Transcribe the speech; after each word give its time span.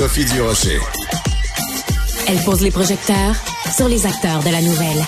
Sophie 0.00 0.24
Durocher. 0.24 0.80
Elle 2.26 2.38
pose 2.38 2.62
les 2.62 2.70
projecteurs 2.70 3.34
sur 3.70 3.86
les 3.86 4.06
acteurs 4.06 4.42
de 4.42 4.48
la 4.48 4.62
nouvelle. 4.62 5.04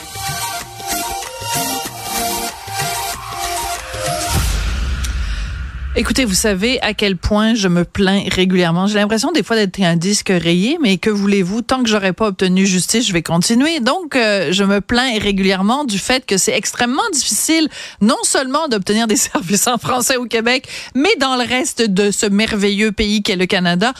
Écoutez, 5.96 6.26
vous 6.26 6.34
savez 6.34 6.78
à 6.82 6.92
quel 6.92 7.16
point 7.16 7.54
je 7.54 7.68
me 7.68 7.84
plains 7.84 8.24
régulièrement. 8.30 8.86
J'ai 8.86 8.98
l'impression 8.98 9.32
des 9.32 9.42
fois 9.42 9.56
d'être 9.56 9.80
un 9.80 9.96
disque 9.96 10.28
rayé, 10.28 10.76
mais 10.82 10.98
que 10.98 11.08
voulez-vous? 11.08 11.62
Tant 11.62 11.82
que 11.82 11.88
j'aurais 11.88 12.12
pas 12.12 12.26
obtenu 12.26 12.66
justice, 12.66 13.06
je 13.06 13.14
vais 13.14 13.22
continuer. 13.22 13.80
Donc, 13.80 14.14
euh, 14.14 14.52
je 14.52 14.62
me 14.62 14.82
plains 14.82 15.18
régulièrement 15.18 15.84
du 15.84 15.98
fait 15.98 16.26
que 16.26 16.36
c'est 16.36 16.52
extrêmement 16.52 17.08
difficile, 17.14 17.70
non 18.02 18.18
seulement 18.24 18.68
d'obtenir 18.68 19.06
des 19.06 19.16
services 19.32 19.66
en 19.68 19.78
français 19.78 20.18
au 20.18 20.26
Québec, 20.26 20.68
mais 20.94 21.14
dans 21.18 21.36
le 21.36 21.48
reste 21.48 21.80
de 21.80 22.10
ce 22.10 22.26
merveilleux 22.26 22.92
pays 22.92 23.22
qu'est 23.22 23.36
le 23.36 23.46
Canada 23.46 23.94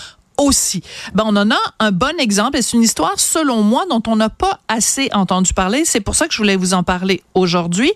Ben, 1.14 1.24
on 1.26 1.36
en 1.36 1.50
a 1.50 1.58
un 1.78 1.92
bon 1.92 2.18
exemple 2.18 2.56
et 2.56 2.62
c'est 2.62 2.76
une 2.76 2.82
histoire, 2.82 3.18
selon 3.18 3.62
moi, 3.62 3.84
dont 3.88 4.02
on 4.06 4.16
n'a 4.16 4.28
pas 4.28 4.60
assez 4.68 5.08
entendu 5.12 5.54
parler. 5.54 5.84
C'est 5.84 6.00
pour 6.00 6.14
ça 6.14 6.26
que 6.26 6.32
je 6.32 6.38
voulais 6.38 6.56
vous 6.56 6.74
en 6.74 6.82
parler 6.82 7.22
aujourd'hui. 7.34 7.92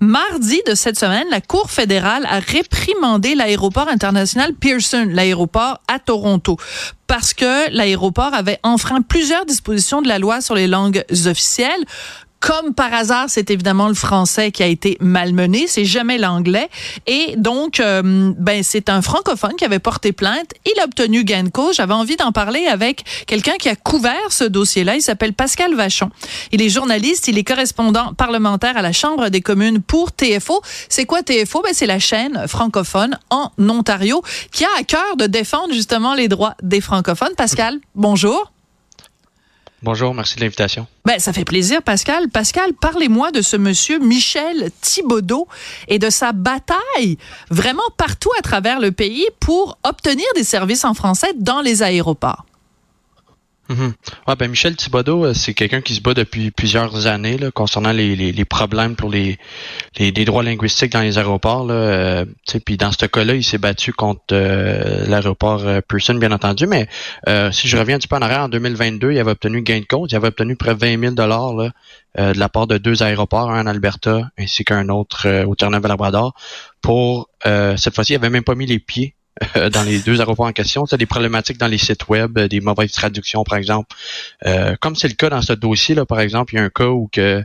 Mardi 0.00 0.60
de 0.66 0.74
cette 0.74 0.98
semaine, 0.98 1.26
la 1.30 1.40
Cour 1.40 1.70
fédérale 1.70 2.26
a 2.26 2.38
réprimandé 2.38 3.34
l'aéroport 3.34 3.88
international 3.88 4.52
Pearson, 4.54 5.06
l'aéroport 5.08 5.80
à 5.88 5.98
Toronto 5.98 6.56
parce 7.06 7.34
que 7.34 7.70
l'aéroport 7.70 8.34
avait 8.34 8.58
enfreint 8.64 9.00
plusieurs 9.00 9.46
dispositions 9.46 10.02
de 10.02 10.08
la 10.08 10.18
loi 10.18 10.40
sur 10.40 10.56
les 10.56 10.66
langues 10.66 11.04
officielles, 11.26 11.84
comme 12.46 12.74
par 12.74 12.94
hasard, 12.94 13.24
c'est 13.26 13.50
évidemment 13.50 13.88
le 13.88 13.94
français 13.94 14.52
qui 14.52 14.62
a 14.62 14.66
été 14.66 14.96
malmené, 15.00 15.66
c'est 15.66 15.84
jamais 15.84 16.16
l'anglais. 16.16 16.68
Et 17.08 17.34
donc, 17.36 17.80
euh, 17.80 18.32
ben, 18.38 18.62
c'est 18.62 18.88
un 18.88 19.02
francophone 19.02 19.54
qui 19.58 19.64
avait 19.64 19.80
porté 19.80 20.12
plainte. 20.12 20.52
Il 20.64 20.80
a 20.80 20.84
obtenu 20.84 21.24
gain 21.24 21.42
de 21.42 21.48
cause. 21.48 21.74
J'avais 21.74 21.94
envie 21.94 22.14
d'en 22.14 22.30
parler 22.30 22.68
avec 22.68 23.04
quelqu'un 23.26 23.56
qui 23.58 23.68
a 23.68 23.74
couvert 23.74 24.30
ce 24.30 24.44
dossier-là. 24.44 24.94
Il 24.94 25.02
s'appelle 25.02 25.32
Pascal 25.32 25.74
Vachon. 25.74 26.10
Il 26.52 26.62
est 26.62 26.68
journaliste, 26.68 27.26
il 27.26 27.36
est 27.36 27.42
correspondant 27.42 28.14
parlementaire 28.14 28.76
à 28.76 28.82
la 28.82 28.92
Chambre 28.92 29.28
des 29.28 29.40
communes 29.40 29.82
pour 29.82 30.12
TFO. 30.12 30.62
C'est 30.88 31.04
quoi 31.04 31.24
TFO? 31.24 31.62
Ben, 31.62 31.72
c'est 31.74 31.86
la 31.86 31.98
chaîne 31.98 32.46
francophone 32.46 33.18
en 33.28 33.50
Ontario 33.58 34.22
qui 34.52 34.64
a 34.64 34.68
à 34.78 34.84
cœur 34.84 35.16
de 35.16 35.26
défendre 35.26 35.74
justement 35.74 36.14
les 36.14 36.28
droits 36.28 36.54
des 36.62 36.80
francophones. 36.80 37.34
Pascal, 37.36 37.80
bonjour. 37.96 38.52
Bonjour, 39.86 40.14
merci 40.14 40.34
de 40.34 40.40
l'invitation. 40.40 40.88
Ben, 41.04 41.20
ça 41.20 41.32
fait 41.32 41.44
plaisir, 41.44 41.80
Pascal. 41.80 42.28
Pascal, 42.28 42.72
parlez-moi 42.72 43.30
de 43.30 43.40
ce 43.40 43.56
monsieur 43.56 44.00
Michel 44.00 44.72
Thibaudot 44.80 45.46
et 45.86 46.00
de 46.00 46.10
sa 46.10 46.32
bataille 46.32 47.18
vraiment 47.50 47.88
partout 47.96 48.32
à 48.36 48.42
travers 48.42 48.80
le 48.80 48.90
pays 48.90 49.24
pour 49.38 49.78
obtenir 49.84 50.26
des 50.34 50.42
services 50.42 50.84
en 50.84 50.92
français 50.92 51.34
dans 51.36 51.60
les 51.60 51.84
aéroports. 51.84 52.44
Mhm. 53.68 53.94
Ouais, 54.28 54.36
ben 54.36 54.48
Michel 54.48 54.76
Thibodeau, 54.76 55.24
euh, 55.24 55.34
c'est 55.34 55.52
quelqu'un 55.52 55.80
qui 55.80 55.94
se 55.94 56.00
bat 56.00 56.14
depuis 56.14 56.52
plusieurs 56.52 57.08
années 57.08 57.36
là, 57.36 57.50
concernant 57.50 57.90
les, 57.90 58.14
les, 58.14 58.30
les, 58.30 58.44
problèmes 58.44 58.94
pour 58.94 59.10
les, 59.10 59.38
les, 59.98 60.12
droits 60.24 60.44
linguistiques 60.44 60.92
dans 60.92 61.00
les 61.00 61.18
aéroports. 61.18 61.66
Là, 61.66 61.74
euh, 61.74 62.24
puis 62.64 62.76
dans 62.76 62.92
ce 62.92 63.06
cas-là, 63.06 63.34
il 63.34 63.42
s'est 63.42 63.58
battu 63.58 63.92
contre 63.92 64.22
euh, 64.32 65.06
l'aéroport 65.06 65.64
Pearson, 65.88 66.14
bien 66.14 66.30
entendu. 66.30 66.66
Mais 66.66 66.88
si 67.52 67.68
je 67.68 67.76
reviens 67.76 67.96
un 67.96 67.98
petit 67.98 68.08
peu 68.08 68.16
en 68.16 68.22
arrière, 68.22 68.42
en 68.42 68.48
2022, 68.48 69.12
il 69.12 69.18
avait 69.18 69.32
obtenu 69.32 69.62
gain 69.62 69.80
de 69.80 69.84
compte. 69.84 70.12
Il 70.12 70.16
avait 70.16 70.28
obtenu 70.28 70.54
près 70.54 70.74
de 70.74 70.80
20 70.80 71.00
000 71.00 71.14
dollars 71.14 71.54
de 71.54 71.72
la 72.16 72.48
part 72.48 72.66
de 72.66 72.78
deux 72.78 73.02
aéroports, 73.02 73.50
un 73.50 73.62
en 73.62 73.66
Alberta 73.66 74.30
ainsi 74.38 74.64
qu'un 74.64 74.88
autre 74.88 75.44
au 75.44 75.54
Terre-Neuve-Labrador. 75.54 76.34
Pour 76.80 77.28
cette 77.44 77.94
fois-ci, 77.94 78.12
il 78.12 78.16
avait 78.16 78.30
même 78.30 78.44
pas 78.44 78.54
mis 78.54 78.66
les 78.66 78.78
pieds 78.78 79.15
euh, 79.56 79.68
dans 79.68 79.82
les 79.82 79.98
deux 79.98 80.20
aéroports 80.20 80.46
en 80.46 80.52
question. 80.52 80.86
C'est 80.86 80.96
des 80.96 81.06
problématiques 81.06 81.58
dans 81.58 81.66
les 81.66 81.78
sites 81.78 82.08
web, 82.08 82.38
euh, 82.38 82.48
des 82.48 82.60
mauvaises 82.60 82.92
traductions, 82.92 83.44
par 83.44 83.58
exemple. 83.58 83.94
Euh, 84.46 84.76
comme 84.80 84.96
c'est 84.96 85.08
le 85.08 85.14
cas 85.14 85.28
dans 85.28 85.42
ce 85.42 85.52
dossier-là, 85.52 86.06
par 86.06 86.20
exemple, 86.20 86.54
il 86.54 86.56
y 86.56 86.60
a 86.60 86.64
un 86.64 86.70
cas 86.70 86.88
où 86.88 87.08
que 87.12 87.44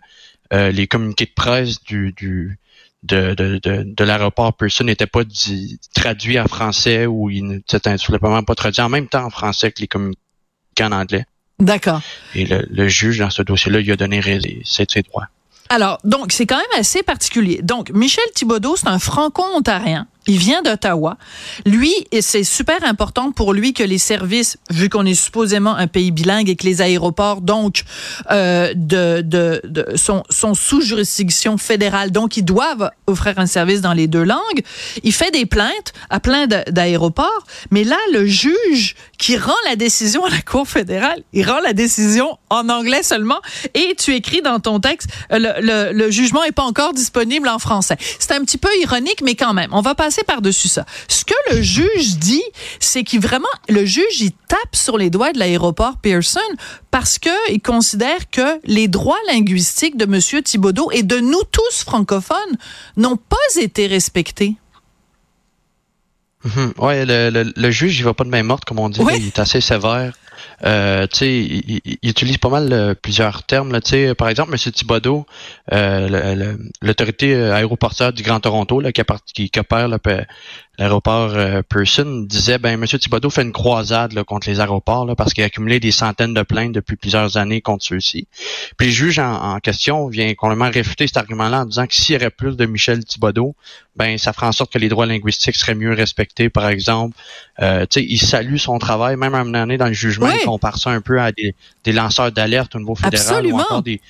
les 0.53 0.85
communiqués 0.85 1.25
de 1.25 1.33
presse 1.33 1.81
du, 1.81 2.11
du 2.11 2.59
de, 3.03 3.33
de, 3.33 3.57
de, 3.63 3.83
de 3.85 4.03
l'aéroport 4.03 4.53
Pearson 4.53 4.83
n'étaient 4.83 5.07
pas 5.07 5.21
traduits 5.95 6.37
en 6.37 6.47
français 6.47 7.05
ou 7.05 7.29
ils 7.29 7.41
n'étaient 7.41 7.97
simplement 7.97 8.43
pas 8.43 8.53
traduits 8.53 8.81
en 8.81 8.89
même 8.89 9.07
temps 9.07 9.25
en 9.25 9.29
français 9.29 9.71
que 9.71 9.79
les 9.79 9.87
communiqués 9.87 10.19
en 10.81 10.91
anglais. 10.91 11.23
D'accord. 11.59 12.01
Et 12.35 12.45
le, 12.45 12.87
juge, 12.89 13.19
dans 13.19 13.29
ce 13.29 13.43
dossier-là, 13.43 13.79
il 13.79 13.91
a 13.91 13.95
donné 13.95 14.21
ses, 14.21 14.85
ses 14.89 15.01
droits. 15.03 15.27
Alors, 15.69 15.99
donc, 16.03 16.33
c'est 16.33 16.45
quand 16.45 16.57
même 16.57 16.79
assez 16.79 17.01
particulier. 17.01 17.61
Donc, 17.61 17.91
Michel 17.91 18.25
Thibodeau, 18.35 18.75
c'est 18.75 18.89
un 18.89 18.99
franco-ontarien 18.99 20.05
il 20.27 20.37
vient 20.37 20.61
d'Ottawa. 20.61 21.17
Lui, 21.65 21.93
et 22.11 22.21
c'est 22.21 22.43
super 22.43 22.83
important 22.83 23.31
pour 23.31 23.53
lui 23.53 23.73
que 23.73 23.83
les 23.83 23.97
services, 23.97 24.57
vu 24.69 24.87
qu'on 24.87 25.05
est 25.05 25.15
supposément 25.15 25.75
un 25.75 25.87
pays 25.87 26.11
bilingue 26.11 26.47
et 26.47 26.55
que 26.55 26.65
les 26.65 26.81
aéroports, 26.81 27.41
donc, 27.41 27.83
euh, 28.29 28.73
sont, 29.95 30.23
sous 30.53 30.81
juridiction 30.81 31.57
fédérale, 31.57 32.11
donc 32.11 32.37
ils 32.37 32.45
doivent 32.45 32.91
offrir 33.07 33.39
un 33.39 33.47
service 33.47 33.81
dans 33.81 33.93
les 33.93 34.07
deux 34.07 34.23
langues. 34.23 34.61
Il 35.03 35.11
fait 35.11 35.31
des 35.31 35.47
plaintes 35.47 35.93
à 36.09 36.19
plein 36.19 36.45
d'aéroports, 36.47 37.45
mais 37.71 37.83
là, 37.83 37.97
le 38.13 38.25
juge 38.25 38.95
qui 39.17 39.37
rend 39.37 39.51
la 39.65 39.75
décision 39.75 40.23
à 40.23 40.29
la 40.29 40.41
Cour 40.41 40.67
fédérale, 40.67 41.23
il 41.33 41.49
rend 41.49 41.59
la 41.61 41.73
décision 41.73 42.37
en 42.49 42.69
anglais 42.69 43.03
seulement, 43.03 43.39
et 43.73 43.95
tu 43.97 44.13
écris 44.13 44.41
dans 44.41 44.59
ton 44.59 44.79
texte, 44.79 45.07
le, 45.31 45.91
le, 45.93 46.11
jugement 46.11 46.43
est 46.43 46.51
pas 46.51 46.63
encore 46.63 46.93
disponible 46.93 47.47
en 47.47 47.57
français. 47.57 47.97
C'est 48.19 48.33
un 48.33 48.41
petit 48.41 48.57
peu 48.57 48.69
ironique, 48.81 49.21
mais 49.23 49.35
quand 49.35 49.53
même, 49.53 49.69
on 49.71 49.81
va 49.81 49.95
passer 49.95 50.10
par-dessus 50.25 50.67
ça. 50.67 50.85
Ce 51.07 51.25
que 51.25 51.33
le 51.51 51.61
juge 51.61 52.17
dit, 52.17 52.43
c'est 52.79 53.03
qu'il 53.03 53.19
vraiment, 53.19 53.47
le 53.69 53.85
juge, 53.85 54.19
il 54.19 54.31
tape 54.47 54.75
sur 54.75 54.97
les 54.97 55.09
doigts 55.09 55.31
de 55.33 55.39
l'aéroport 55.39 55.97
Pearson 55.97 56.39
parce 56.91 57.19
que 57.19 57.51
il 57.51 57.61
considère 57.61 58.29
que 58.29 58.59
les 58.65 58.87
droits 58.87 59.19
linguistiques 59.27 59.97
de 59.97 60.05
Monsieur 60.05 60.41
Thibodeau 60.41 60.91
et 60.91 61.03
de 61.03 61.19
nous 61.19 61.43
tous 61.51 61.83
francophones 61.83 62.57
n'ont 62.97 63.17
pas 63.17 63.37
été 63.59 63.87
respectés. 63.87 64.55
Mhm. 66.43 66.73
Ouais, 66.77 67.05
le, 67.05 67.71
juge, 67.71 67.99
il 67.99 68.03
va 68.03 68.13
pas 68.13 68.23
de 68.23 68.29
main 68.29 68.43
morte, 68.43 68.65
comme 68.65 68.79
on 68.79 68.89
dit. 68.89 68.99
Il 69.15 69.27
est 69.27 69.39
assez 69.39 69.61
sévère. 69.61 70.13
Euh, 70.63 71.07
il, 71.21 71.81
il, 71.85 72.09
utilise 72.09 72.37
pas 72.37 72.49
mal 72.49 72.71
euh, 72.71 72.93
plusieurs 72.93 73.43
termes. 73.43 73.71
Là, 73.71 73.79
par 74.15 74.29
exemple, 74.29 74.51
M. 74.53 74.71
Thibodeau, 74.71 75.25
euh, 75.71 76.55
l'autorité 76.81 77.35
aéroportuaire 77.35 78.13
du 78.13 78.23
Grand 78.23 78.39
Toronto, 78.39 78.79
là, 78.79 78.91
qui, 78.91 79.49
qui, 79.49 79.59
opère 79.59 79.89
l'aéroport 80.77 81.31
euh, 81.35 81.61
Pearson 81.67 82.25
disait 82.27 82.57
ben 82.57 82.77
Monsieur 82.77 82.97
Thibodeau 82.97 83.29
fait 83.29 83.41
une 83.41 83.51
croisade 83.51 84.13
là, 84.13 84.23
contre 84.23 84.49
les 84.49 84.59
aéroports 84.59 85.05
là, 85.05 85.15
parce 85.15 85.33
qu'il 85.33 85.43
a 85.43 85.47
accumulé 85.47 85.79
des 85.79 85.91
centaines 85.91 86.33
de 86.33 86.41
plaintes 86.41 86.71
depuis 86.71 86.95
plusieurs 86.95 87.37
années 87.37 87.61
contre 87.61 87.85
ceux-ci. 87.85 88.27
Puis 88.77 88.87
le 88.87 88.93
juge 88.93 89.19
en, 89.19 89.59
question 89.59 90.07
vient 90.07 90.33
complètement 90.33 90.69
réfuter 90.69 91.07
cet 91.07 91.17
argument-là 91.17 91.61
en 91.61 91.65
disant 91.65 91.87
que 91.87 91.95
s'il 91.95 92.13
y 92.13 92.17
aurait 92.17 92.31
plus 92.31 92.55
de 92.55 92.65
Michel 92.65 93.03
Thibodeau, 93.03 93.55
ben 93.95 94.17
ça 94.17 94.33
ferait 94.33 94.47
en 94.47 94.51
sorte 94.51 94.71
que 94.71 94.79
les 94.79 94.89
droits 94.89 95.05
linguistiques 95.05 95.55
seraient 95.55 95.75
mieux 95.75 95.93
respectés, 95.93 96.49
par 96.49 96.67
exemple. 96.69 97.17
Euh, 97.61 97.85
il 97.95 98.19
salue 98.19 98.55
son 98.55 98.79
travail, 98.79 99.17
même 99.17 99.35
à 99.35 99.39
un 99.39 99.43
moment 99.43 99.59
donné 99.59 99.77
dans 99.77 99.87
le 99.87 99.93
jugement, 99.93 100.31
il 100.31 100.45
compare 100.45 100.77
ça 100.77 100.89
un 100.89 101.01
peu 101.01 101.21
à 101.21 101.31
des, 101.31 101.53
lanceurs 101.91 102.31
d'alerte 102.31 102.75
au 102.75 102.79
niveau 102.79 102.95
fédéral 102.95 103.45
ou 103.45 103.59
encore 103.59 103.83
des 103.83 104.01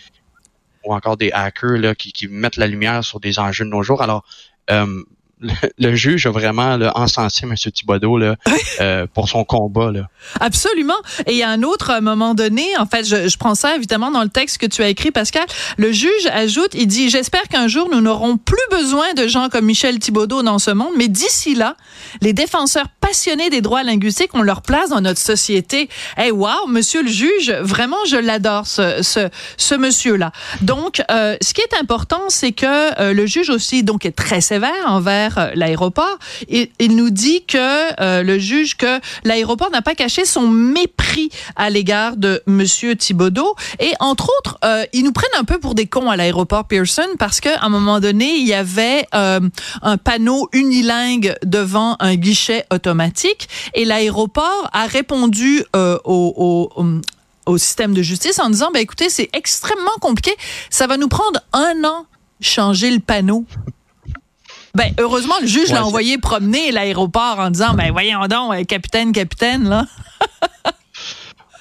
ou 0.84 0.94
encore 0.94 1.18
des 1.18 1.32
hackers 1.32 1.78
là, 1.78 1.94
qui, 1.94 2.12
qui 2.12 2.28
mettent 2.28 2.58
la 2.58 2.66
lumière 2.68 3.04
sur 3.04 3.20
des 3.20 3.38
enjeux 3.38 3.66
de 3.66 3.70
nos 3.70 3.84
jours. 3.84 4.02
Alors, 4.02 4.24
euh, 4.72 5.04
le, 5.78 5.96
juge 5.96 6.26
a 6.26 6.32
vraiment 6.32 6.78
là, 6.78 6.92
encensé 6.96 7.46
M. 7.46 7.56
Thibodeau 7.56 8.18
là, 8.18 8.36
euh, 8.82 9.08
pour 9.14 9.30
son 9.30 9.44
combat. 9.44 9.92
Là. 9.92 10.08
Absolument. 10.40 10.94
Et 11.26 11.44
a 11.44 11.50
un 11.50 11.64
autre 11.64 12.00
moment 12.02 12.34
donné, 12.34 12.66
en 12.78 12.86
fait, 12.86 13.06
je, 13.06 13.28
je, 13.28 13.38
prends 13.38 13.56
ça 13.56 13.76
évidemment 13.76 14.12
dans 14.12 14.24
le 14.24 14.30
texte 14.30 14.58
que 14.58 14.66
tu 14.66 14.84
as 14.84 14.90
écrit, 14.90 15.12
Pascal. 15.12 15.46
Le 15.78 15.92
juge 15.92 16.28
ajoute, 16.32 16.74
il 16.74 16.88
dit, 16.88 17.10
j'espère 17.10 17.44
qu'un 17.44 17.68
jour 17.68 17.90
nous 17.92 18.02
n'aurons 18.02 18.38
plus 18.38 18.56
besoin 18.72 19.14
de 19.14 19.28
gens 19.28 19.50
comme 19.50 19.66
Michel 19.66 20.00
Thibodeau 20.00 20.44
dans 20.44 20.60
ce 20.60 20.72
monde, 20.72 20.94
mais 20.98 21.08
d'ici 21.08 21.56
là, 21.56 21.76
les 22.22 22.34
défenseurs 22.34 22.88
passionnés 23.00 23.50
des 23.50 23.62
droits 23.62 23.84
linguistiques 23.84 24.34
ont 24.36 24.42
leur 24.42 24.62
place 24.62 24.90
dans 24.90 25.02
notre 25.02 25.20
société. 25.20 25.90
Eh 26.18 26.22
hey, 26.22 26.32
wow, 26.32 26.68
monsieur 26.68 27.02
le 27.02 27.10
juge, 27.10 27.52
vraiment, 27.62 27.98
je 28.08 28.18
l'adore, 28.18 28.68
ce, 28.68 29.02
ce, 29.02 29.30
ce 29.58 29.76
monsieur-là. 29.76 30.32
Donc, 30.62 31.02
euh, 31.10 31.36
ce 31.42 31.54
qui 31.54 31.62
est 31.62 31.76
important, 31.80 32.22
c'est 32.30 32.52
que 32.52 33.00
euh, 33.00 33.14
le 33.14 33.26
juge 33.26 33.50
aussi 33.50 33.84
donc 33.84 34.06
est 34.06 34.16
très 34.16 34.42
sévère 34.42 34.72
envers 34.86 35.31
euh, 35.38 35.52
l'aéroport. 35.56 36.18
Il 36.48 36.96
nous 36.96 37.10
dit 37.10 37.44
que 37.46 38.02
euh, 38.02 38.24
le 38.24 38.38
juge 38.40 38.78
que 38.78 39.00
l'aéroport 39.24 39.72
n'a 39.72 39.82
pas 39.82 39.96
caché 39.96 40.26
son 40.26 40.48
mépris 40.48 41.30
à 41.56 41.70
l'égard 41.70 42.18
de 42.18 42.42
Monsieur 42.48 42.96
Thibodeau. 42.96 43.56
Et 43.80 43.94
entre 44.00 44.30
autres, 44.40 44.58
euh, 44.64 44.86
ils 44.94 45.04
nous 45.04 45.12
prennent 45.12 45.30
un 45.38 45.44
peu 45.44 45.60
pour 45.60 45.76
des 45.76 45.86
cons 45.86 46.10
à 46.10 46.16
l'aéroport 46.16 46.66
Pearson 46.66 47.08
parce 47.20 47.40
qu'à 47.40 47.62
un 47.62 47.70
moment 47.70 48.00
donné, 48.00 48.36
il 48.36 48.48
y 48.48 48.54
avait 48.54 49.06
un 49.12 49.98
panneau 49.98 50.50
unilingue 50.54 51.36
devant 51.44 51.96
un 52.00 52.16
guichet 52.16 52.66
automatique 52.72 53.50
et 53.74 53.86
l'aéroport 53.86 54.70
a 54.74 54.86
répondu 54.86 55.64
au, 55.74 56.70
au 57.46 57.58
système 57.58 57.94
de 57.94 58.02
justice 58.02 58.40
en 58.40 58.50
disant, 58.50 58.70
ben 58.74 58.82
écoutez, 58.82 59.10
c'est 59.10 59.30
extrêmement 59.34 59.98
compliqué. 60.00 60.36
Ça 60.70 60.88
va 60.88 60.98
nous 60.98 61.08
prendre 61.08 61.40
un 61.54 61.84
an 61.84 62.06
changer 62.42 62.92
le 62.92 63.00
panneau. 63.00 63.46
Ben, 64.76 64.94
heureusement, 65.00 65.36
le 65.42 65.48
juge 65.48 65.70
l'a 65.70 65.86
envoyé 65.86 66.18
promener 66.18 66.72
l'aéroport 66.72 67.40
en 67.40 67.50
disant, 67.50 67.74
ben, 67.74 67.92
voyons 67.92 68.26
donc, 68.28 68.54
euh, 68.54 68.64
capitaine, 68.64 69.12
capitaine, 69.12 69.68
là. 69.68 69.86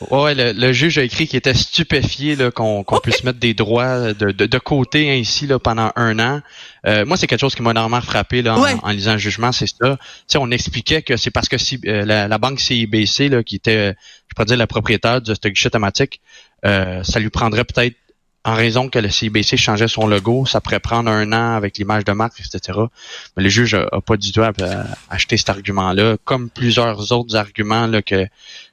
Ouais, 0.08 0.34
le, 0.34 0.72
juge 0.72 0.96
a 0.96 1.02
écrit 1.02 1.26
qu'il 1.28 1.36
était 1.36 1.52
stupéfié 1.52 2.34
qu'on 2.54 2.84
puisse 3.02 3.22
mettre 3.22 3.38
des 3.38 3.52
droits 3.52 4.14
de, 4.14 4.30
de, 4.32 4.58
côté 4.58 5.10
ainsi 5.10 5.46
là, 5.46 5.58
pendant 5.58 5.92
un 5.94 6.18
an. 6.18 6.40
Euh, 6.86 7.04
moi, 7.04 7.18
c'est 7.18 7.26
quelque 7.26 7.40
chose 7.40 7.54
qui 7.54 7.60
m'a 7.60 7.72
énormément 7.72 8.00
frappé 8.00 8.40
là, 8.40 8.56
en, 8.82 8.90
lisant 8.90 9.12
le 9.12 9.18
jugement, 9.18 9.52
c'est 9.52 9.66
ça. 9.66 9.98
sais, 10.26 10.38
on 10.38 10.50
expliquait 10.50 11.02
que 11.02 11.18
c'est 11.18 11.30
parce 11.30 11.48
que 11.48 11.58
si, 11.58 11.78
euh, 11.86 12.06
la, 12.06 12.38
banque 12.38 12.60
CIBC, 12.60 13.28
là, 13.28 13.42
qui 13.42 13.56
était, 13.56 13.94
je 14.28 14.34
pourrais 14.34 14.46
dire, 14.46 14.56
la 14.56 14.66
propriétaire 14.66 15.20
de 15.20 15.34
ce 15.34 15.48
guichet 15.48 15.66
automatique, 15.66 16.22
euh, 16.64 17.04
ça 17.04 17.20
lui 17.20 17.30
prendrait 17.30 17.64
peut-être 17.64 17.96
en 18.44 18.54
raison 18.54 18.88
que 18.88 18.98
le 18.98 19.10
CIBC 19.10 19.56
changeait 19.56 19.88
son 19.88 20.06
logo, 20.06 20.46
ça 20.46 20.60
pourrait 20.60 20.80
prendre 20.80 21.10
un 21.10 21.32
an 21.32 21.56
avec 21.56 21.76
l'image 21.76 22.04
de 22.04 22.12
marque, 22.12 22.40
etc. 22.40 22.78
Mais 23.36 23.42
le 23.42 23.48
juge 23.48 23.74
a, 23.74 24.00
pas 24.00 24.16
du 24.16 24.32
tout 24.32 24.42
acheté 25.10 25.36
cet 25.36 25.50
argument-là, 25.50 26.16
comme 26.24 26.48
plusieurs 26.48 27.12
autres 27.12 27.36
arguments 27.36 27.86
là, 27.86 28.00
que 28.02 28.26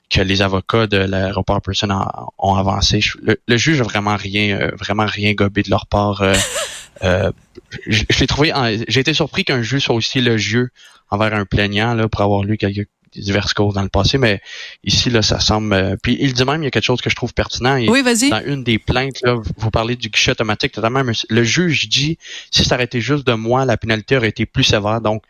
que 0.10 0.22
les 0.22 0.42
avocats 0.42 0.88
de 0.88 0.98
l'aéroport 0.98 1.62
Person 1.62 1.90
ont, 2.38 2.56
avancé. 2.56 3.02
Le, 3.22 3.58
juge 3.58 3.82
a 3.82 3.84
vraiment 3.84 4.16
rien, 4.16 4.58
euh, 4.58 4.72
vraiment 4.78 5.06
rien 5.06 5.34
gobé 5.34 5.64
de 5.64 5.70
leur 5.70 5.86
part. 5.86 6.22
Euh, 6.22 6.34
euh, 7.04 7.32
trouvé, 8.28 8.54
j'ai 8.88 9.00
été 9.02 9.14
surpris 9.14 9.44
qu'un 9.44 9.62
juge 9.62 9.84
soit 9.84 9.96
aussi 9.96 10.22
le 10.22 10.38
jeu 10.38 10.70
envers 11.10 11.34
un 11.34 11.46
plaignant 11.46 11.94
là 11.94 12.08
pour 12.08 12.22
avoir 12.22 12.44
lu 12.44 12.58
quelques 12.58 12.88
diverses 13.22 13.54
causes 13.54 13.74
dans 13.74 13.82
le 13.82 13.90
passé, 13.90 14.18
mais 14.18 14.42
ici, 14.84 15.10
là, 15.10 15.22
ça 15.22 15.40
semble... 15.40 15.98
puis 16.02 16.18
il 16.20 16.34
dit 16.34 16.46
même, 16.46 16.62
il 16.62 16.66
y 16.66 16.68
a 16.68 16.72
quelque 16.72 16.84
chose 16.84 17.02
que 17.02 17.10
je 17.10 17.16
trouve 17.16 17.34
pertinent. 17.34 17.78
oui, 17.88 18.02
vas-y. 18.02 18.30
Dans 18.30 18.44
une 18.46 18.64
des 18.64 18.80
plaintes, 18.80 19.22
là, 19.24 19.38
vous 19.58 19.72
parlez 19.72 19.96
du 19.96 20.10
guichet 20.10 20.32
automatique, 20.32 20.72
totalement, 20.72 21.04
le 21.30 21.44
juge 21.44 21.90
dit, 21.90 22.18
si 22.52 22.64
ça 22.64 22.76
aurait 22.76 22.86
été 22.86 23.02
juste 23.02 23.26
de 23.26 23.34
moi, 23.34 23.66
la 23.66 23.78
pénalité 23.78 24.18
aurait 24.18 24.30
été 24.30 24.46
plus 24.46 24.64
sévère. 24.64 25.02
Donc, 25.02 25.24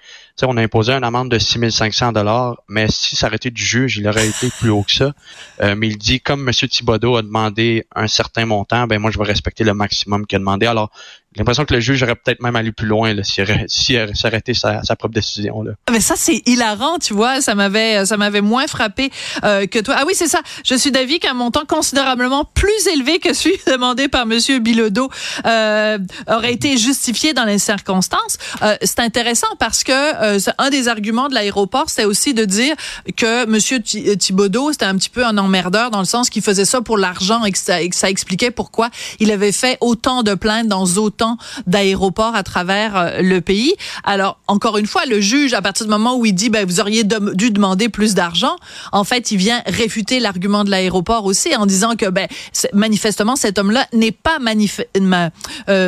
on 0.45 0.57
a 0.57 0.62
imposé 0.62 0.94
une 0.94 1.04
amende 1.04 1.30
de 1.30 1.39
6500 1.39 2.12
dollars, 2.12 2.57
mais 2.68 2.88
si 2.89 3.16
ça 3.16 3.28
aurait 3.28 3.38
été 3.38 3.50
du 3.50 3.63
juge, 3.63 3.98
il 3.98 4.07
aurait 4.07 4.28
été 4.28 4.50
plus 4.60 4.69
haut 4.69 4.84
que 4.84 4.92
ça. 4.92 5.13
Euh, 5.62 5.75
mais 5.75 5.88
il 5.88 5.98
dit, 5.98 6.19
comme 6.19 6.48
M. 6.48 6.54
Thibodeau 6.54 7.18
a 7.18 7.22
demandé 7.22 7.86
un 7.95 8.07
certain 8.07 8.45
montant, 8.45 8.88
ben 8.88 9.00
moi, 9.00 9.12
je 9.12 9.18
vais 9.18 9.25
respecter 9.25 9.63
le 9.63 9.74
maximum 9.74 10.25
qu'il 10.25 10.38
a 10.38 10.39
demandé. 10.39 10.66
Alors, 10.66 10.92
j'ai 11.38 11.42
l'impression 11.42 11.66
que 11.66 11.74
le 11.75 11.80
juge 11.80 12.01
aurait 12.01 12.16
peut-être 12.16 12.42
même 12.42 12.56
allé 12.56 12.72
plus 12.72 12.88
loin 12.88 13.13
s'il 13.22 13.66
si 13.68 13.95
arrêté 13.98 14.56
sa, 14.56 14.81
sa, 14.81 14.95
propre 14.95 15.13
décision. 15.13 15.62
Là. 15.62 15.74
Ah, 15.86 15.92
mais 15.92 16.00
ça, 16.00 16.16
c'est 16.18 16.42
hilarant, 16.48 16.98
tu 16.98 17.13
vois. 17.13 17.42
Ça 17.42 17.54
m'avait 17.54 18.07
ça 18.07 18.18
m'avait 18.18 18.42
moins 18.42 18.66
frappé 18.66 19.12
euh, 19.44 19.68
que 19.68 19.78
toi. 19.78 19.98
Ah 20.00 20.04
oui, 20.07 20.13
c'est 20.16 20.28
ça. 20.28 20.42
Je 20.66 20.74
suis 20.74 20.89
d'avis 20.89 21.19
qu'un 21.19 21.36
montant 21.36 21.66
considérablement 21.68 22.44
plus 22.44 22.88
élevé 22.88 23.19
que 23.19 23.34
celui 23.36 23.56
demandé 23.68 24.07
par 24.07 24.24
M. 24.24 24.39
Bilodeau 24.62 25.12
euh, 25.45 26.00
aurait 26.28 26.54
été 26.54 26.75
justifié 26.75 27.34
dans 27.34 27.45
les 27.45 27.60
circonstances. 27.60 28.39
Euh, 28.63 28.75
c'est 28.81 29.00
intéressant 29.01 29.56
parce 29.60 29.84
que 29.84 29.92
euh, 30.27 30.51
un 30.57 30.69
des 30.69 30.88
arguments 30.88 31.29
de 31.29 31.33
l'aéroport, 31.33 31.89
c'était 31.89 32.06
aussi 32.06 32.33
de 32.33 32.45
dire 32.45 32.75
que 33.15 33.44
M. 33.44 33.56
Euh, 33.56 34.15
Thibodeau, 34.15 34.71
c'était 34.71 34.85
un 34.85 34.95
petit 34.95 35.09
peu 35.09 35.25
un 35.25 35.38
emmerdeur 35.38 35.91
dans 35.91 36.00
le 36.00 36.06
sens 36.06 36.29
qu'il 36.29 36.41
faisait 36.41 36.65
ça 36.65 36.81
pour 36.81 36.97
l'argent 36.97 37.44
et, 37.45 37.51
que 37.51 37.57
ça, 37.57 38.09
expliquait 38.09 38.51
pourquoi 38.51 38.89
il 39.19 39.31
avait 39.31 39.51
fait 39.51 39.77
autant 39.81 40.24
de 40.24 40.33
plaintes 40.35 40.68
dans 40.68 40.85
autant 40.97 41.38
d'aéroports 41.65 42.35
à 42.35 42.44
travers 42.44 42.95
euh, 42.95 43.21
le 43.21 43.41
pays. 43.41 43.74
Alors, 44.03 44.39
encore 44.47 44.77
une 44.77 44.88
fois, 44.88 45.06
le 45.06 45.19
juge, 45.19 45.53
à 45.53 45.62
partir 45.62 45.85
du 45.85 45.89
moment 45.89 46.18
où 46.18 46.25
il 46.25 46.33
dit, 46.33 46.50
ben, 46.50 46.65
vous 46.65 46.79
auriez 46.79 47.03
dû 47.03 47.51
demander 47.51 47.89
plus 47.89 48.13
d'argent, 48.13 48.56
en 48.91 49.03
fait, 49.03 49.31
il 49.31 49.38
vient 49.38 49.62
réfuter 49.65 50.19
l'argument 50.19 50.63
de 50.63 50.69
l'aéroport 50.69 51.25
aussi 51.25 51.56
en 51.56 51.65
disant 51.65 51.95
que, 51.95 52.09
ben, 52.09 52.27
manifestement, 52.74 53.35
cet 53.35 53.59
homme-là 53.59 53.88
n'est 53.94 54.12
pas 54.12 54.39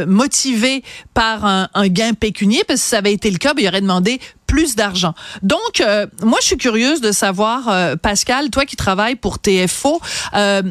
motivé 0.07 0.83
par 1.13 1.45
un, 1.45 1.69
un, 1.73 1.87
gain 1.87 2.13
pécunier, 2.13 2.63
parce 2.67 2.79
que 2.79 2.83
si 2.83 2.89
ça 2.89 2.97
avait 2.97 3.13
été 3.13 3.29
le 3.31 3.37
cas, 3.37 3.53
ben, 3.53 3.63
il 3.63 3.67
aurait 3.67 3.81
demandé 3.81 4.19
plus 4.47 4.75
d'argent. 4.75 5.13
Donc, 5.43 5.79
euh, 5.79 6.07
moi, 6.23 6.39
je 6.41 6.47
suis 6.47 6.57
curieuse 6.57 7.01
de 7.01 7.11
savoir, 7.11 7.69
euh, 7.69 7.95
Pascal, 7.95 8.49
toi 8.49 8.65
qui 8.65 8.75
travailles 8.75 9.15
pour 9.15 9.39
TFO, 9.39 10.01
euh, 10.35 10.63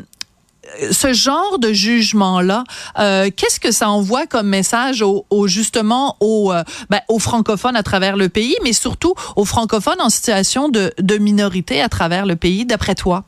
ce 0.90 1.14
genre 1.14 1.58
de 1.58 1.72
jugement-là, 1.72 2.64
qu'est-ce 2.96 3.58
que 3.58 3.70
ça 3.70 3.88
envoie 3.88 4.26
comme 4.26 4.49
message 4.49 5.02
aux, 5.02 5.46
justement 5.46 6.19
aux, 6.20 6.52
ben, 6.90 7.00
aux 7.08 7.19
francophones 7.19 7.75
à 7.75 7.82
travers 7.82 8.19
le 8.19 8.28
pays, 8.28 8.55
mais 8.62 8.75
surtout 8.75 9.14
aux 9.37 9.46
francophones 9.46 10.00
en 10.00 10.10
situation 10.10 10.69
de, 10.69 10.93
de 10.99 11.16
minorité 11.16 11.81
à 11.81 11.88
travers 11.88 12.26
le 12.26 12.37
pays, 12.37 12.66
d'après 12.66 12.94
toi? 12.94 13.25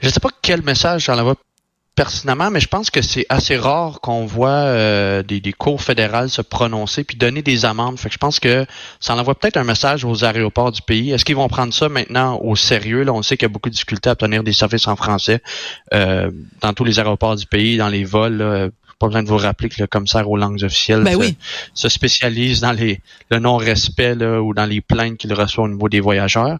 Je 0.00 0.06
ne 0.06 0.12
sais 0.12 0.20
pas 0.20 0.30
quel 0.40 0.62
message 0.62 1.04
ça 1.04 1.16
envoie 1.16 1.34
pertinemment, 1.98 2.52
mais 2.52 2.60
je 2.60 2.68
pense 2.68 2.90
que 2.90 3.02
c'est 3.02 3.26
assez 3.28 3.56
rare 3.56 4.00
qu'on 4.00 4.24
voit 4.24 4.50
euh, 4.50 5.24
des, 5.24 5.40
des, 5.40 5.52
cours 5.52 5.82
fédérales 5.82 6.30
se 6.30 6.42
prononcer 6.42 7.02
puis 7.02 7.16
donner 7.16 7.42
des 7.42 7.64
amendes. 7.64 7.98
Fait 7.98 8.08
que 8.08 8.12
je 8.12 8.18
pense 8.18 8.38
que 8.38 8.66
ça 9.00 9.16
envoie 9.16 9.34
peut-être 9.34 9.56
un 9.56 9.64
message 9.64 10.04
aux 10.04 10.24
aéroports 10.24 10.70
du 10.70 10.80
pays. 10.80 11.10
Est-ce 11.10 11.24
qu'ils 11.24 11.34
vont 11.34 11.48
prendre 11.48 11.74
ça 11.74 11.88
maintenant 11.88 12.38
au 12.40 12.54
sérieux? 12.54 13.02
Là, 13.02 13.12
on 13.12 13.22
sait 13.22 13.36
qu'il 13.36 13.46
y 13.46 13.50
a 13.50 13.52
beaucoup 13.52 13.68
de 13.68 13.74
difficultés 13.74 14.10
à 14.10 14.12
obtenir 14.12 14.44
des 14.44 14.52
services 14.52 14.86
en 14.86 14.94
français 14.94 15.42
euh, 15.92 16.30
dans 16.60 16.72
tous 16.72 16.84
les 16.84 17.00
aéroports 17.00 17.34
du 17.34 17.46
pays, 17.46 17.76
dans 17.78 17.88
les 17.88 18.04
vols. 18.04 18.36
Là, 18.36 18.68
pas 19.00 19.06
besoin 19.06 19.24
de 19.24 19.28
vous 19.28 19.36
rappeler 19.36 19.68
que 19.68 19.80
le 19.80 19.88
commissaire 19.88 20.30
aux 20.30 20.36
langues 20.36 20.62
officielles 20.62 21.02
ben 21.02 21.18
se, 21.74 21.88
spécialise 21.88 22.60
dans 22.60 22.72
les 22.72 23.00
le 23.30 23.38
non-respect 23.40 24.14
ou 24.22 24.54
dans 24.54 24.66
les 24.66 24.80
plaintes 24.80 25.18
qu'il 25.18 25.32
reçoit 25.34 25.64
au 25.64 25.68
niveau 25.68 25.88
des 25.88 26.00
voyageurs. 26.00 26.58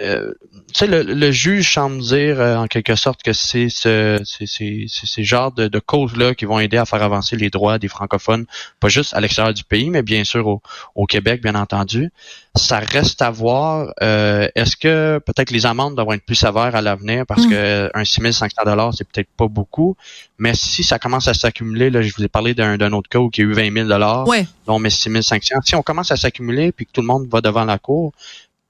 Euh, 0.00 0.32
tu 0.72 0.86
sais, 0.86 0.86
le, 0.86 1.30
juge 1.32 1.72
semble 1.72 2.00
dire 2.00 2.40
euh, 2.40 2.56
en 2.56 2.66
quelque 2.66 2.94
sorte 2.94 3.22
que 3.22 3.32
c'est 3.32 3.68
ce, 3.68 4.20
ces 4.24 5.24
genres 5.24 5.50
de, 5.52 5.66
de 5.66 5.78
causes-là 5.78 6.34
qui 6.34 6.44
vont 6.44 6.60
aider 6.60 6.76
à 6.76 6.84
faire 6.84 7.02
avancer 7.02 7.36
les 7.36 7.50
droits 7.50 7.78
des 7.78 7.88
francophones, 7.88 8.46
pas 8.78 8.88
juste 8.88 9.14
à 9.14 9.20
l'extérieur 9.20 9.54
du 9.54 9.64
pays, 9.64 9.90
mais 9.90 10.02
bien 10.02 10.24
sûr 10.24 10.46
au, 10.46 10.62
au 10.94 11.06
Québec, 11.06 11.42
bien 11.42 11.54
entendu. 11.54 12.12
Ça 12.54 12.78
reste 12.78 13.22
à 13.22 13.30
voir. 13.30 13.92
Euh, 14.02 14.48
est-ce 14.54 14.76
que 14.76 15.20
peut-être 15.24 15.50
les 15.50 15.66
amendes 15.66 15.94
doivent 15.96 16.14
être 16.14 16.24
plus 16.24 16.34
sévères 16.34 16.74
à 16.74 16.82
l'avenir 16.82 17.24
parce 17.26 17.46
mm. 17.46 17.50
que 17.50 17.90
un 17.94 18.04
6500 18.04 18.62
dollars 18.64 18.94
c'est 18.94 19.06
peut-être 19.08 19.30
pas 19.36 19.48
beaucoup, 19.48 19.96
mais 20.38 20.54
si 20.54 20.84
ça 20.84 20.98
commence 20.98 21.26
à 21.28 21.34
s'accumuler, 21.34 21.90
là, 21.90 22.02
je 22.02 22.12
vous 22.16 22.24
ai 22.24 22.28
parlé 22.28 22.54
d'un 22.54 22.92
autre 22.92 23.08
cas 23.08 23.18
où 23.18 23.30
il 23.36 23.40
y 23.40 23.46
a 23.46 23.50
eu 23.50 23.52
20 23.52 23.72
000 23.72 23.88
dollars, 23.88 24.26
ouais. 24.28 24.46
dont 24.66 24.78
mais 24.78 24.90
6500. 24.90 25.56
Si 25.64 25.74
on 25.74 25.82
commence 25.82 26.12
à 26.12 26.16
s'accumuler 26.16 26.70
puis 26.72 26.86
que 26.86 26.92
tout 26.92 27.00
le 27.00 27.06
monde 27.06 27.26
va 27.28 27.40
devant 27.40 27.64
la 27.64 27.78
cour, 27.78 28.12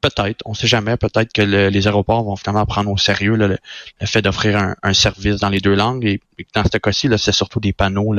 peut-être, 0.00 0.42
on 0.44 0.54
sait 0.54 0.66
jamais, 0.66 0.96
peut-être 0.96 1.32
que 1.32 1.42
les 1.42 1.86
aéroports 1.86 2.24
vont 2.24 2.36
finalement 2.36 2.66
prendre 2.66 2.90
au 2.90 2.96
sérieux 2.96 3.36
le, 3.36 3.58
fait 4.04 4.22
d'offrir 4.22 4.74
un, 4.82 4.92
service 4.92 5.36
dans 5.36 5.48
les 5.48 5.60
deux 5.60 5.74
langues. 5.74 6.04
Et, 6.04 6.20
dans 6.54 6.64
ce 6.64 6.78
cas-ci, 6.78 7.08
c'est 7.18 7.32
surtout 7.32 7.60
des 7.60 7.72
panneaux 7.72 8.14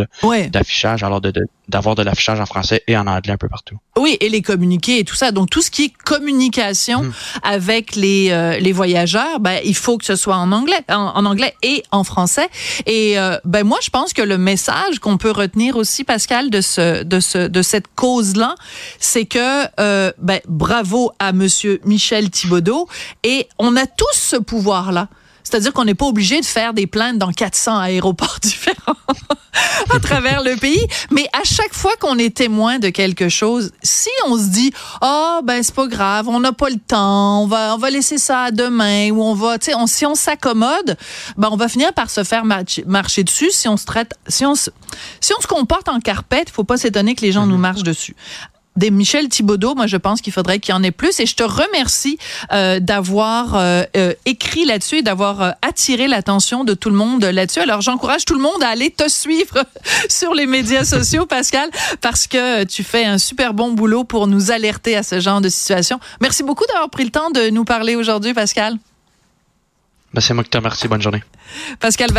d'affichage, 0.49 1.03
alors 1.03 1.21
d'avoir 1.69 1.95
de, 1.95 2.03
l'affichage 2.03 2.39
en 2.39 2.45
français 2.45 2.83
et 2.87 2.97
en 2.97 3.07
anglais 3.07 3.33
un 3.33 3.37
peu 3.37 3.47
partout. 3.47 3.77
Oui, 3.97 4.17
et 4.19 4.29
les 4.29 4.41
communiqués 4.41 4.99
et 4.99 5.03
tout 5.03 5.15
ça. 5.15 5.31
Donc 5.31 5.49
tout 5.49 5.61
ce 5.61 5.71
qui 5.71 5.85
est 5.85 5.93
communication 6.03 7.03
hmm. 7.03 7.13
avec 7.43 7.95
les, 7.95 8.29
euh, 8.31 8.57
les 8.59 8.71
voyageurs, 8.71 9.39
ben, 9.39 9.59
il 9.63 9.75
faut 9.75 9.97
que 9.97 10.05
ce 10.05 10.15
soit 10.15 10.35
en 10.35 10.51
anglais, 10.51 10.81
en, 10.89 11.25
anglais 11.25 11.53
et 11.63 11.83
en 11.91 12.03
français. 12.03 12.49
Et 12.85 13.19
euh, 13.19 13.37
ben 13.45 13.63
moi, 13.63 13.77
je 13.81 13.89
pense 13.89 14.13
que 14.13 14.21
le 14.21 14.37
message 14.37 14.99
qu'on 14.99 15.17
peut 15.17 15.31
retenir 15.31 15.75
aussi, 15.75 16.03
Pascal, 16.03 16.49
de 16.49 16.61
ce 16.61 17.03
de 17.03 17.19
ce 17.19 17.47
de 17.47 17.61
cette 17.61 17.87
cause-là, 17.95 18.55
c'est 18.99 19.25
que 19.25 19.65
euh, 19.79 20.11
ben, 20.17 20.39
bravo 20.47 21.11
à 21.19 21.31
Monsieur 21.33 21.79
Michel 21.85 22.29
Thibodeau. 22.29 22.87
Et 23.23 23.47
on 23.59 23.75
a 23.75 23.85
tous 23.85 24.05
ce 24.13 24.35
pouvoir-là. 24.37 25.07
C'est-à-dire 25.49 25.73
qu'on 25.73 25.85
n'est 25.85 25.95
pas 25.95 26.05
obligé 26.05 26.39
de 26.39 26.45
faire 26.45 26.73
des 26.73 26.85
plaintes 26.85 27.17
dans 27.17 27.31
400 27.31 27.79
aéroports 27.79 28.37
différents 28.41 28.93
à 29.89 29.99
travers 29.99 30.43
le 30.43 30.55
pays. 30.57 30.85
Mais 31.11 31.27
à 31.33 31.43
chaque 31.43 31.73
fois 31.73 31.93
qu'on 31.99 32.17
est 32.19 32.35
témoin 32.35 32.77
de 32.77 32.89
quelque 32.89 33.29
chose, 33.29 33.71
si 33.81 34.09
on 34.27 34.37
se 34.37 34.49
dit, 34.49 34.71
oh, 35.01 35.39
ben, 35.43 35.63
c'est 35.63 35.73
pas 35.73 35.87
grave, 35.87 36.27
on 36.27 36.39
n'a 36.39 36.53
pas 36.53 36.69
le 36.69 36.77
temps, 36.77 37.43
on 37.43 37.47
va, 37.47 37.73
on 37.73 37.77
va 37.77 37.89
laisser 37.89 38.19
ça 38.19 38.43
à 38.43 38.51
demain, 38.51 39.09
ou 39.09 39.23
on 39.23 39.33
va, 39.33 39.57
tu 39.57 39.71
sais, 39.71 39.77
si 39.87 40.05
on 40.05 40.13
s'accommode, 40.13 40.97
ben, 41.35 41.49
on 41.51 41.57
va 41.57 41.67
finir 41.67 41.93
par 41.93 42.11
se 42.11 42.23
faire 42.23 42.45
marcher, 42.45 43.23
dessus 43.23 43.51
si 43.51 43.67
on 43.67 43.77
se 43.77 43.85
traite, 43.85 44.13
si 44.27 44.45
on 44.45 44.53
se, 44.53 44.69
si 45.19 45.33
on 45.37 45.41
se 45.41 45.47
comporte 45.47 45.89
en 45.89 45.99
carpette, 45.99 46.49
il 46.49 46.53
faut 46.53 46.63
pas 46.63 46.77
s'étonner 46.77 47.15
que 47.15 47.21
les 47.21 47.31
gens 47.31 47.47
nous 47.47 47.55
mhm. 47.55 47.61
marchent 47.61 47.83
dessus 47.83 48.15
des 48.79 48.89
Michel 48.91 49.29
Thibodeau, 49.29 49.75
moi 49.75 49.85
je 49.85 49.97
pense 49.97 50.21
qu'il 50.21 50.33
faudrait 50.33 50.59
qu'il 50.59 50.73
y 50.73 50.77
en 50.77 50.81
ait 50.81 50.91
plus. 50.91 51.19
Et 51.19 51.25
je 51.25 51.35
te 51.35 51.43
remercie 51.43 52.17
euh, 52.51 52.79
d'avoir 52.79 53.55
euh, 53.55 53.83
euh, 53.95 54.13
écrit 54.25 54.65
là-dessus 54.65 54.97
et 54.97 55.01
d'avoir 55.01 55.55
attiré 55.61 56.07
l'attention 56.07 56.63
de 56.63 56.73
tout 56.73 56.89
le 56.89 56.95
monde 56.95 57.23
là-dessus. 57.23 57.59
Alors 57.59 57.81
j'encourage 57.81 58.25
tout 58.25 58.33
le 58.33 58.41
monde 58.41 58.63
à 58.63 58.69
aller 58.69 58.89
te 58.89 59.07
suivre 59.07 59.63
sur 60.09 60.33
les 60.33 60.45
médias 60.45 60.85
sociaux, 60.85 61.25
Pascal, 61.25 61.69
parce 62.01 62.25
que 62.25 62.63
tu 62.63 62.83
fais 62.83 63.05
un 63.05 63.17
super 63.17 63.53
bon 63.53 63.73
boulot 63.73 64.05
pour 64.05 64.27
nous 64.27 64.51
alerter 64.51 64.95
à 64.95 65.03
ce 65.03 65.19
genre 65.19 65.41
de 65.41 65.49
situation. 65.49 65.99
Merci 66.21 66.43
beaucoup 66.43 66.65
d'avoir 66.67 66.89
pris 66.89 67.03
le 67.03 67.11
temps 67.11 67.29
de 67.31 67.49
nous 67.49 67.65
parler 67.65 67.95
aujourd'hui, 67.95 68.33
Pascal. 68.33 68.77
Ben, 70.13 70.21
c'est 70.21 70.33
moi 70.33 70.43
qui 70.43 70.49
te 70.49 70.57
remercie. 70.57 70.87
Bonne 70.87 71.01
journée. 71.01 71.23
Pascal 71.79 72.11